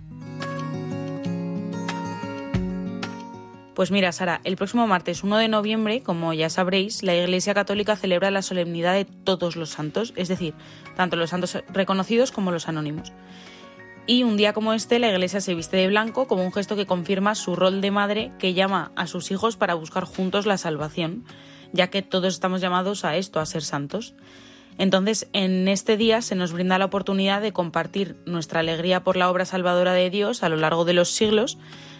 [3.74, 7.94] Pues mira, Sara, el próximo martes 1 de noviembre, como ya sabréis, la Iglesia Católica
[7.94, 10.54] celebra la solemnidad de todos los santos, es decir,
[10.96, 13.12] tanto los santos reconocidos como los anónimos.
[14.10, 16.86] Y un día como este, la Iglesia se viste de blanco como un gesto que
[16.86, 21.26] confirma su rol de madre que llama a sus hijos para buscar juntos la salvación,
[21.74, 24.14] ya que todos estamos llamados a esto, a ser santos.
[24.78, 29.30] Entonces, en este día se nos brinda la oportunidad de compartir nuestra alegría por la
[29.30, 31.58] obra salvadora de Dios a lo largo de los siglos,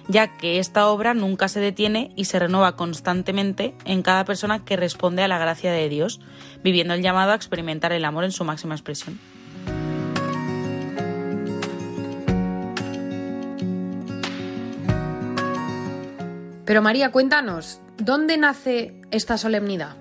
[0.08, 4.78] ya que esta obra nunca se detiene y se renueva constantemente en cada persona que
[4.78, 6.20] responde a la gracia de Dios,
[6.64, 9.20] viviendo el llamado a experimentar el amor en su máxima expresión.
[16.68, 19.96] Pero María, cuéntanos, ¿dónde nace esta solemnidad?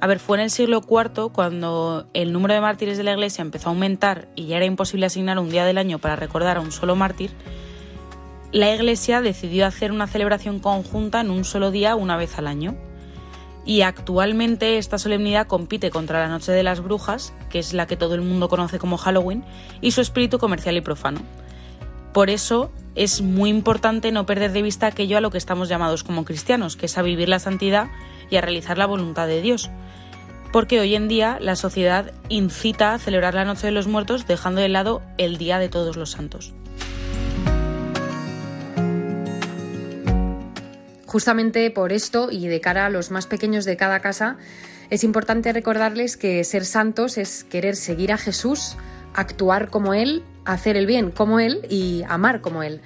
[0.00, 3.42] A ver, fue en el siglo IV cuando el número de mártires de la Iglesia
[3.42, 6.60] empezó a aumentar y ya era imposible asignar un día del año para recordar a
[6.60, 7.32] un solo mártir,
[8.52, 12.76] la Iglesia decidió hacer una celebración conjunta en un solo día una vez al año.
[13.64, 17.96] Y actualmente esta solemnidad compite contra la Noche de las Brujas, que es la que
[17.96, 19.44] todo el mundo conoce como Halloween,
[19.80, 21.22] y su espíritu comercial y profano.
[22.12, 26.02] Por eso es muy importante no perder de vista aquello a lo que estamos llamados
[26.02, 27.88] como cristianos, que es a vivir la santidad
[28.30, 29.70] y a realizar la voluntad de Dios.
[30.52, 34.60] Porque hoy en día la sociedad incita a celebrar la Noche de los Muertos dejando
[34.60, 36.52] de lado el Día de Todos los Santos.
[41.06, 44.36] Justamente por esto y de cara a los más pequeños de cada casa,
[44.90, 48.76] es importante recordarles que ser santos es querer seguir a Jesús,
[49.14, 52.80] actuar como Él, hacer el bien como Él y amar como Él.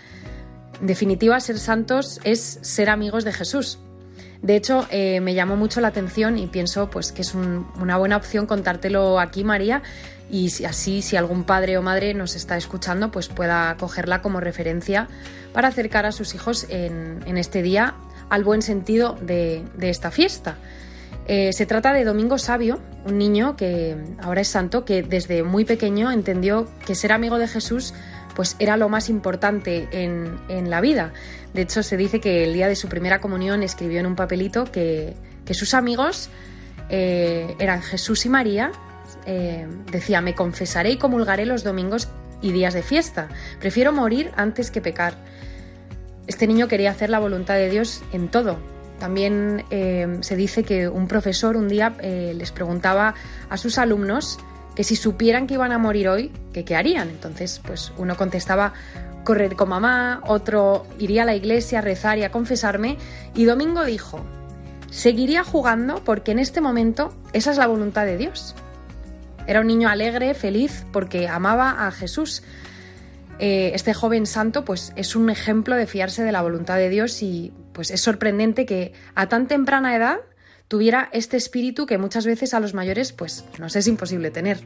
[0.81, 3.79] En definitiva, ser santos es ser amigos de Jesús.
[4.43, 8.19] De hecho, eh, me llamó mucho la atención y pienso pues, que es una buena
[8.19, 9.83] opción contártelo aquí, María,
[10.31, 15.09] y así si algún padre o madre nos está escuchando, pues pueda cogerla como referencia
[15.53, 17.95] para acercar a sus hijos en, este día
[18.29, 20.57] al buen sentido de, esta fiesta.
[21.27, 25.65] Eh, se trata de Domingo Sabio, un niño que ahora es santo, que desde muy
[25.65, 27.95] pequeño entendió que ser amigo de Jesús
[28.35, 31.13] pues era lo más importante en, la vida.
[31.53, 34.65] De hecho, se dice que el día de su primera comunión escribió en un papelito
[34.65, 35.15] que,
[35.53, 36.31] sus amigos
[36.91, 38.73] eh, eran Jesús y María.
[39.25, 42.09] Eh, decía, me confesaré y comulgaré los domingos
[42.43, 43.29] y días de fiesta.
[43.61, 45.15] Prefiero morir antes que pecar.
[46.27, 48.74] Este niño quería hacer la voluntad de Dios en todo.
[49.05, 53.15] También eh, se dice que un profesor un día les preguntaba
[53.51, 54.39] a sus alumnos
[54.75, 57.11] que si supieran que iban a morir hoy, qué harían.
[57.11, 58.73] Entonces, pues uno contestaba
[59.23, 62.97] correr con mamá, otro iría a la iglesia a rezar y a confesarme,
[63.35, 64.25] y Domingo dijo,
[64.91, 68.55] seguiría jugando porque en este momento esa es la voluntad de Dios.
[69.47, 72.43] Era un niño alegre, feliz, porque amaba a Jesús.
[73.39, 77.23] Eh, este joven santo pues es un ejemplo de fiarse de la voluntad de Dios
[77.23, 80.21] y pues es sorprendente que a tan temprana edad
[80.69, 84.61] tuviera este espíritu que muchas veces a los mayores pues nos es imposible tener.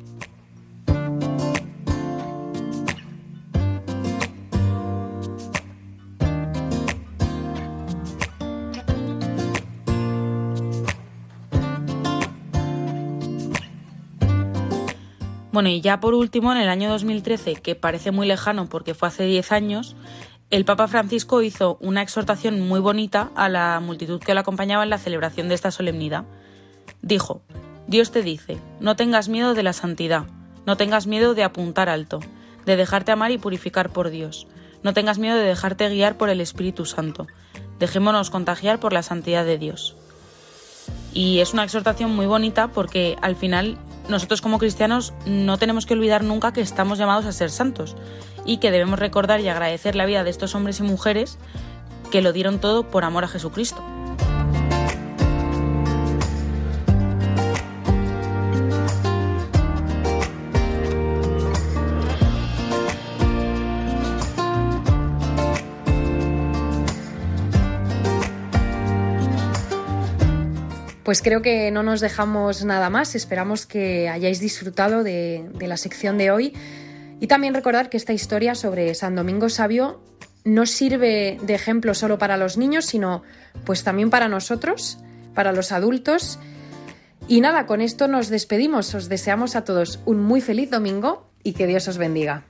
[15.58, 19.08] Bueno, y ya por último, en el año 2013, que parece muy lejano porque fue
[19.08, 19.96] hace 10 años,
[20.50, 24.90] el Papa Francisco hizo una exhortación muy bonita a la multitud que lo acompañaba en
[24.90, 26.22] la celebración de esta solemnidad.
[27.02, 27.42] Dijo,
[27.88, 30.26] Dios te dice, no tengas miedo de la santidad,
[30.64, 32.20] no tengas miedo de apuntar alto,
[32.64, 34.46] de dejarte amar y purificar por Dios,
[34.84, 37.26] no tengas miedo de dejarte guiar por el Espíritu Santo,
[37.80, 39.96] dejémonos contagiar por la santidad de Dios.
[41.12, 43.76] Y es una exhortación muy bonita porque al final
[44.08, 47.96] nosotros como cristianos no tenemos que olvidar nunca que estamos llamados a ser santos
[48.44, 51.38] y que debemos recordar y agradecer la vida de estos hombres y mujeres
[52.10, 53.82] que lo dieron todo por amor a Jesucristo.
[71.08, 73.14] Pues creo que no nos dejamos nada más.
[73.14, 76.52] Esperamos que hayáis disfrutado de, la sección de hoy.
[77.18, 80.02] Y también recordar que esta historia sobre San Domingo Sabio
[80.44, 83.22] no sirve de ejemplo solo para los niños, sino
[83.64, 84.98] pues también para nosotros,
[85.32, 86.38] para los adultos.
[87.26, 88.94] Y nada, con esto nos despedimos.
[88.94, 92.44] Os deseamos a todos un muy feliz domingo y que Dios os bendiga.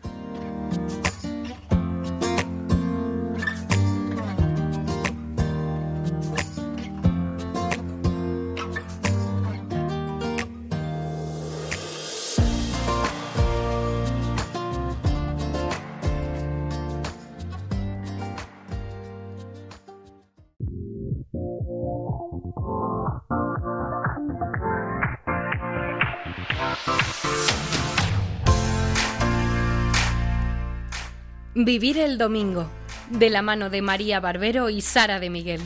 [31.69, 32.67] Vivir el domingo,
[33.11, 35.61] de la mano de María Barbero y Sara de Miguel.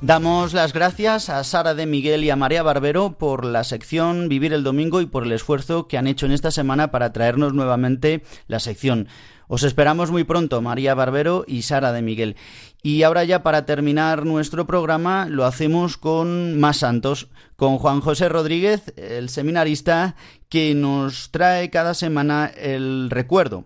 [0.00, 4.54] Damos las gracias a Sara de Miguel y a María Barbero por la sección Vivir
[4.54, 8.22] el Domingo y por el esfuerzo que han hecho en esta semana para traernos nuevamente
[8.46, 9.08] la sección.
[9.52, 12.36] Os esperamos muy pronto, María Barbero y Sara de Miguel.
[12.84, 18.28] Y ahora ya para terminar nuestro programa lo hacemos con más santos, con Juan José
[18.28, 20.14] Rodríguez, el seminarista,
[20.48, 23.64] que nos trae cada semana el recuerdo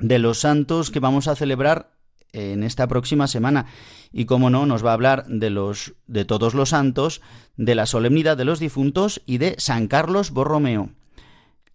[0.00, 1.92] de los santos que vamos a celebrar
[2.32, 3.66] en esta próxima semana
[4.10, 7.20] y como no nos va a hablar de los de todos los santos,
[7.56, 10.90] de la solemnidad de los difuntos y de San Carlos Borromeo.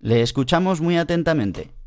[0.02, 1.79] Le escuchamos muy atentamente.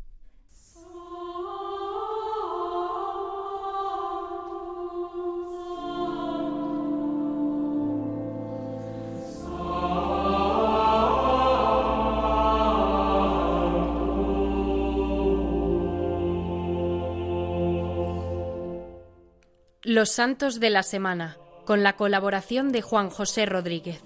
[20.03, 24.03] Los Santos de la Semana, con la colaboración de Juan José Rodríguez.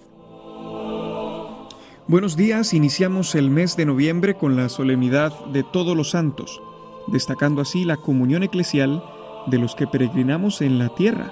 [2.07, 6.61] Buenos días, iniciamos el mes de noviembre con la solemnidad de todos los santos,
[7.07, 9.03] destacando así la comunión eclesial
[9.47, 11.31] de los que peregrinamos en la tierra,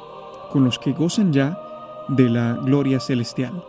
[0.52, 1.60] con los que gozan ya
[2.10, 3.64] de la gloria celestial.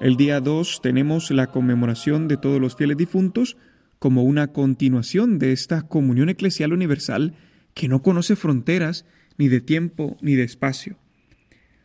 [0.00, 3.58] El día 2 tenemos la conmemoración de todos los fieles difuntos,
[3.98, 7.34] como una continuación de esta comunión eclesial universal
[7.74, 9.04] que no conoce fronteras
[9.38, 10.98] ni de tiempo ni de espacio.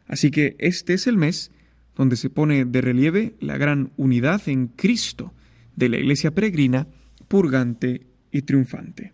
[0.08, 1.52] Así que este es el mes
[1.96, 5.34] donde se pone de relieve la gran unidad en Cristo
[5.76, 6.88] de la Iglesia peregrina,
[7.28, 9.14] purgante y triunfante.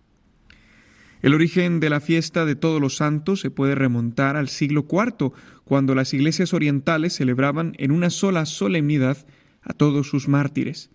[1.22, 5.34] El origen de la fiesta de todos los santos se puede remontar al siglo IV,
[5.66, 9.26] cuando las iglesias orientales celebraban en una sola solemnidad
[9.62, 10.90] a todos sus mártires,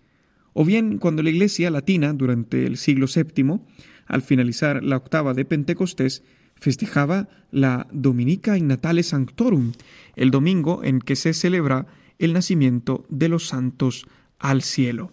[0.53, 3.59] o bien cuando la iglesia latina, durante el siglo VII,
[4.07, 6.23] al finalizar la octava de Pentecostés,
[6.55, 9.73] festejaba la Dominica in Natale Sanctorum,
[10.15, 11.87] el domingo en que se celebra
[12.19, 14.05] el nacimiento de los santos
[14.39, 15.11] al cielo.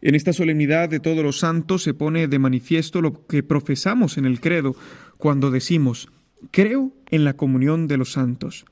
[0.00, 4.24] En esta solemnidad de todos los santos se pone de manifiesto lo que profesamos en
[4.24, 4.74] el credo
[5.16, 6.08] cuando decimos,
[6.50, 8.64] creo en la comunión de los santos.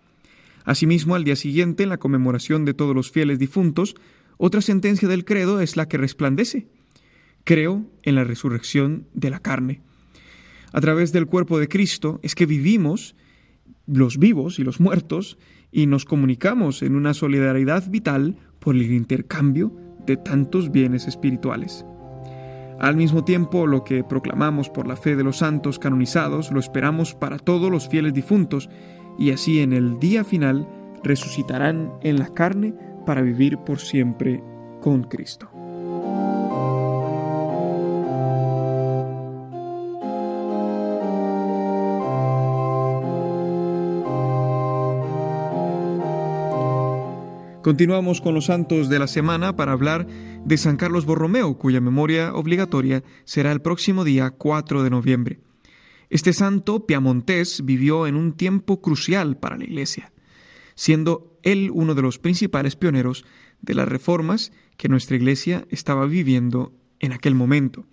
[0.65, 3.95] Asimismo, al día siguiente, en la conmemoración de todos los fieles difuntos,
[4.37, 6.67] otra sentencia del credo es la que resplandece.
[7.45, 9.81] Creo en la resurrección de la carne.
[10.73, 13.17] A través del cuerpo de Cristo es que vivimos
[13.87, 15.39] los vivos y los muertos
[15.73, 19.75] y nos comunicamos en una solidaridad vital por el intercambio
[20.07, 21.85] de tantos bienes espirituales.
[22.81, 27.15] Al mismo tiempo, lo que proclamamos por la fe de los santos canonizados lo esperamos
[27.15, 28.71] para todos los fieles difuntos,
[29.19, 30.67] y así en el día final
[31.05, 34.43] resucitarán en la carne para vivir por siempre
[34.81, 35.60] con Cristo.
[47.71, 50.09] Continuamos con los santos de la semana para hablar
[50.45, 55.39] de San Carlos Borromeo, cuya memoria obligatoria será el próximo día 4 de noviembre.
[56.09, 60.11] Este santo piamontés vivió en un tiempo crucial para la Iglesia,
[60.75, 63.25] siendo él uno de los principales pioneros
[63.61, 67.87] de las reformas que nuestra Iglesia estaba viviendo en aquel momento.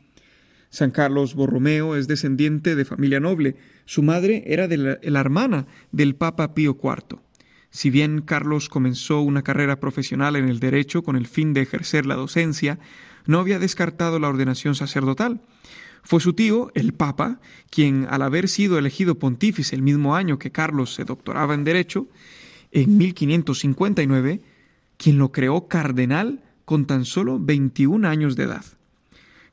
[0.72, 3.56] San Carlos Borromeo es descendiente de familia noble.
[3.86, 7.27] Su madre era de la, la hermana del Papa Pío IV.
[7.70, 12.06] Si bien Carlos comenzó una carrera profesional en el derecho con el fin de ejercer
[12.06, 12.80] la docencia,
[13.26, 15.42] no había descartado la ordenación sacerdotal.
[16.04, 17.40] Fue su tío, el Papa,
[17.70, 22.08] quien, al haber sido elegido pontífice el mismo año que Carlos se doctoraba en Derecho,
[22.72, 24.42] en 1559,
[24.98, 28.66] quien lo creó cardenal con tan solo 21 años de edad.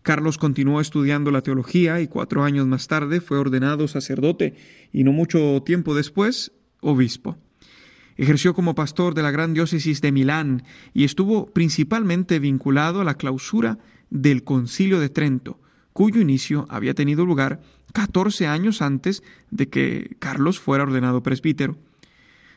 [0.03, 4.55] Carlos continuó estudiando la teología y cuatro años más tarde fue ordenado sacerdote
[4.93, 7.39] y no mucho tiempo después obispo.
[8.17, 10.63] Ejerció como pastor de la gran diócesis de Milán
[10.93, 13.79] y estuvo principalmente vinculado a la clausura
[14.11, 15.59] del Concilio de Trento,
[15.93, 17.61] cuyo inicio había tenido lugar
[17.93, 21.77] 14 años antes de que Carlos fuera ordenado presbítero.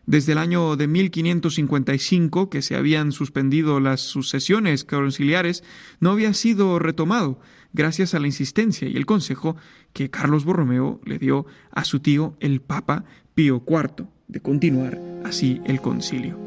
[0.05, 5.64] Desde el año de 1555, que se habían suspendido las sucesiones conciliares,
[5.99, 7.39] no había sido retomado,
[7.74, 9.58] gracias a la insistencia y el consejo
[9.91, 13.03] que Carlos Borromeo le dio a su tío el Papa
[13.34, 16.38] Pío IV de continuar así el concilio.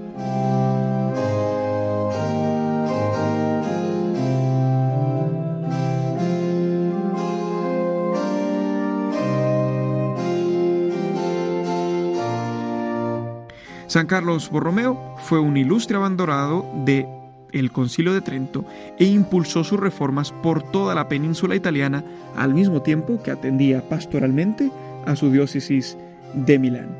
[13.91, 17.09] San Carlos Borromeo fue un ilustre abandonado de
[17.53, 18.65] el Concilio de Trento
[19.01, 22.05] e impulsó sus reformas por toda la península italiana
[22.37, 24.71] al mismo tiempo que atendía pastoralmente
[25.07, 25.99] a su diócesis
[26.35, 27.00] de Milán.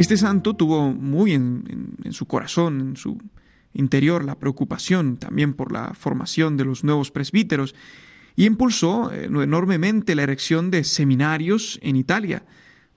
[0.00, 3.18] Este santo tuvo muy en, su corazón, en su
[3.74, 7.74] interior, la preocupación también por la formación de los nuevos presbíteros
[8.34, 12.44] y impulsó eh, enormemente la erección de seminarios en Italia,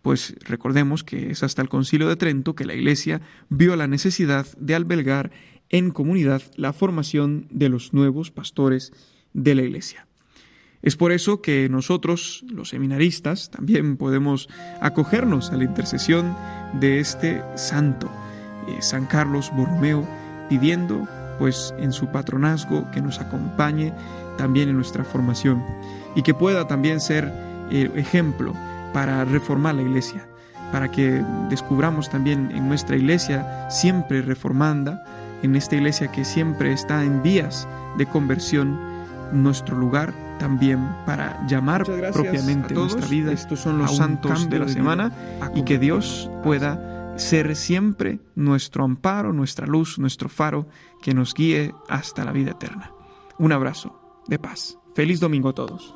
[0.02, 4.48] pues recordemos que es hasta el Concilio de Trento que la Iglesia vio la necesidad
[4.58, 5.32] de albergar
[5.68, 8.94] en comunidad la formación de los nuevos pastores
[9.34, 10.08] de la Iglesia.
[10.84, 14.50] Es por eso que nosotros, los seminaristas, también podemos
[14.82, 16.36] acogernos a la intercesión
[16.74, 18.12] de este santo,
[18.68, 20.06] eh, San Carlos Borromeo,
[20.50, 21.08] pidiendo
[21.40, 23.94] pues en su patronazgo que nos acompañe
[24.38, 25.64] también en nuestra formación
[26.16, 27.32] y que pueda también ser
[27.72, 28.54] eh, ejemplo
[28.94, 30.28] para reformar la iglesia,
[30.74, 35.06] para que descubramos también en nuestra iglesia siempre reformanda,
[35.44, 38.78] en esta iglesia que siempre está en vías de conversión,
[39.32, 43.32] nuestro lugar también para llamar propiamente nuestra vida.
[43.32, 45.12] Estos son los santos de la semana
[45.56, 50.68] y que Dios pueda ser siempre nuestro amparo, nuestra luz, nuestro faro
[51.02, 52.92] que nos guíe hasta la vida eterna.
[53.38, 54.78] Un abrazo de paz.
[54.96, 55.96] Feliz domingo a todos.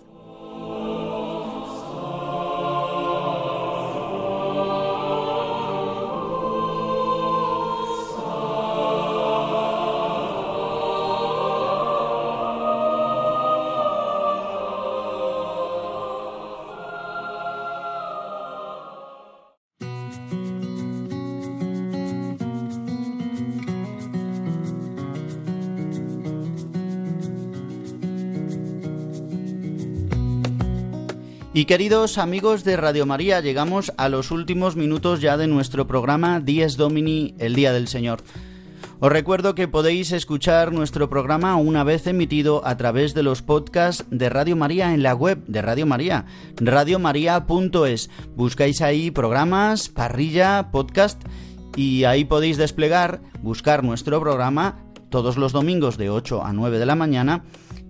[31.71, 36.75] Queridos amigos de Radio María, llegamos a los últimos minutos ya de nuestro programa Dies
[36.75, 38.23] Domini, el Día del Señor.
[38.99, 44.03] Os recuerdo que podéis escuchar nuestro programa una vez emitido a través de los podcasts
[44.09, 46.25] de Radio María en la web de Radio María,
[46.57, 48.09] radiomaria.es.
[48.35, 51.23] Buscáis ahí programas, parrilla, podcast
[51.77, 56.85] y ahí podéis desplegar, buscar nuestro programa todos los domingos de 8 a 9 de
[56.85, 57.45] la mañana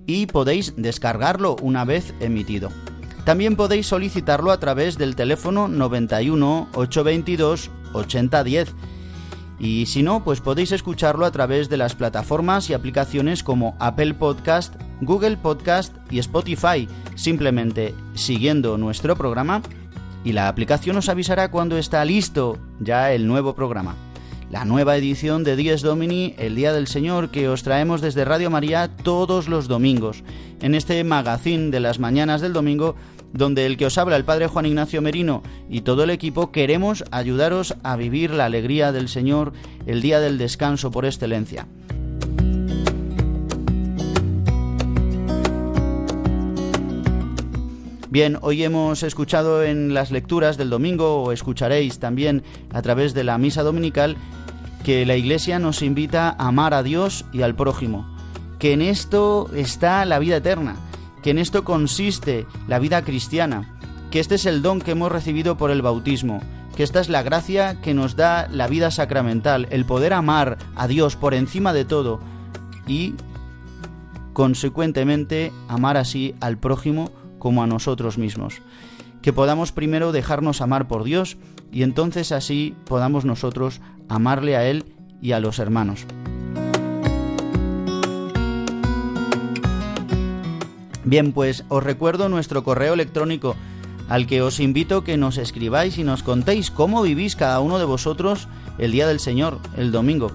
[0.06, 2.70] y podéis descargarlo una vez emitido.
[3.26, 8.74] También podéis solicitarlo a través del teléfono 91 822 8010.
[9.60, 14.16] Y si no, pues podéis escucharlo a través de las plataformas y aplicaciones como Apple
[14.16, 19.62] Podcast, Google Podcast y Spotify, simplemente siguiendo nuestro programa
[20.24, 23.96] y la aplicación os avisará cuando está listo ya el nuevo programa.
[24.52, 28.50] La nueva edición de Dies Domini, el Día del Señor, que os traemos desde Radio
[28.50, 30.24] María todos los domingos.
[30.62, 32.96] En este magazín de las mañanas del domingo
[33.34, 37.04] donde el que os habla el Padre Juan Ignacio Merino y todo el equipo queremos
[37.12, 39.54] ayudaros a vivir la alegría del Señor
[39.86, 41.68] el día del descanso por excelencia.
[48.12, 53.24] Bien, hoy hemos escuchado en las lecturas del domingo, o escucharéis también a través de
[53.24, 54.18] la misa dominical,
[54.84, 58.06] que la Iglesia nos invita a amar a Dios y al prójimo,
[58.60, 60.76] que en esto está la vida eterna,
[61.22, 63.78] que en esto consiste la vida cristiana,
[64.10, 66.42] que este es el don que hemos recibido por el bautismo,
[66.76, 70.88] que esta es la gracia que nos da la vida sacramental, el poder amar a
[70.88, 72.20] Dios por encima de todo
[72.88, 73.16] y,
[74.34, 78.62] consecuentemente, amar así al prójimo como a nosotros mismos.
[79.22, 81.38] Que podamos primero dejarnos amar por Dios
[81.72, 84.86] y entonces así podamos nosotros amarle a Él
[85.22, 86.06] y a los hermanos.
[91.04, 93.56] Bien, pues os recuerdo nuestro correo electrónico
[94.10, 97.86] al que os invito que nos escribáis y nos contéis cómo vivís cada uno de
[97.86, 100.34] vosotros el día del Señor, el domingo.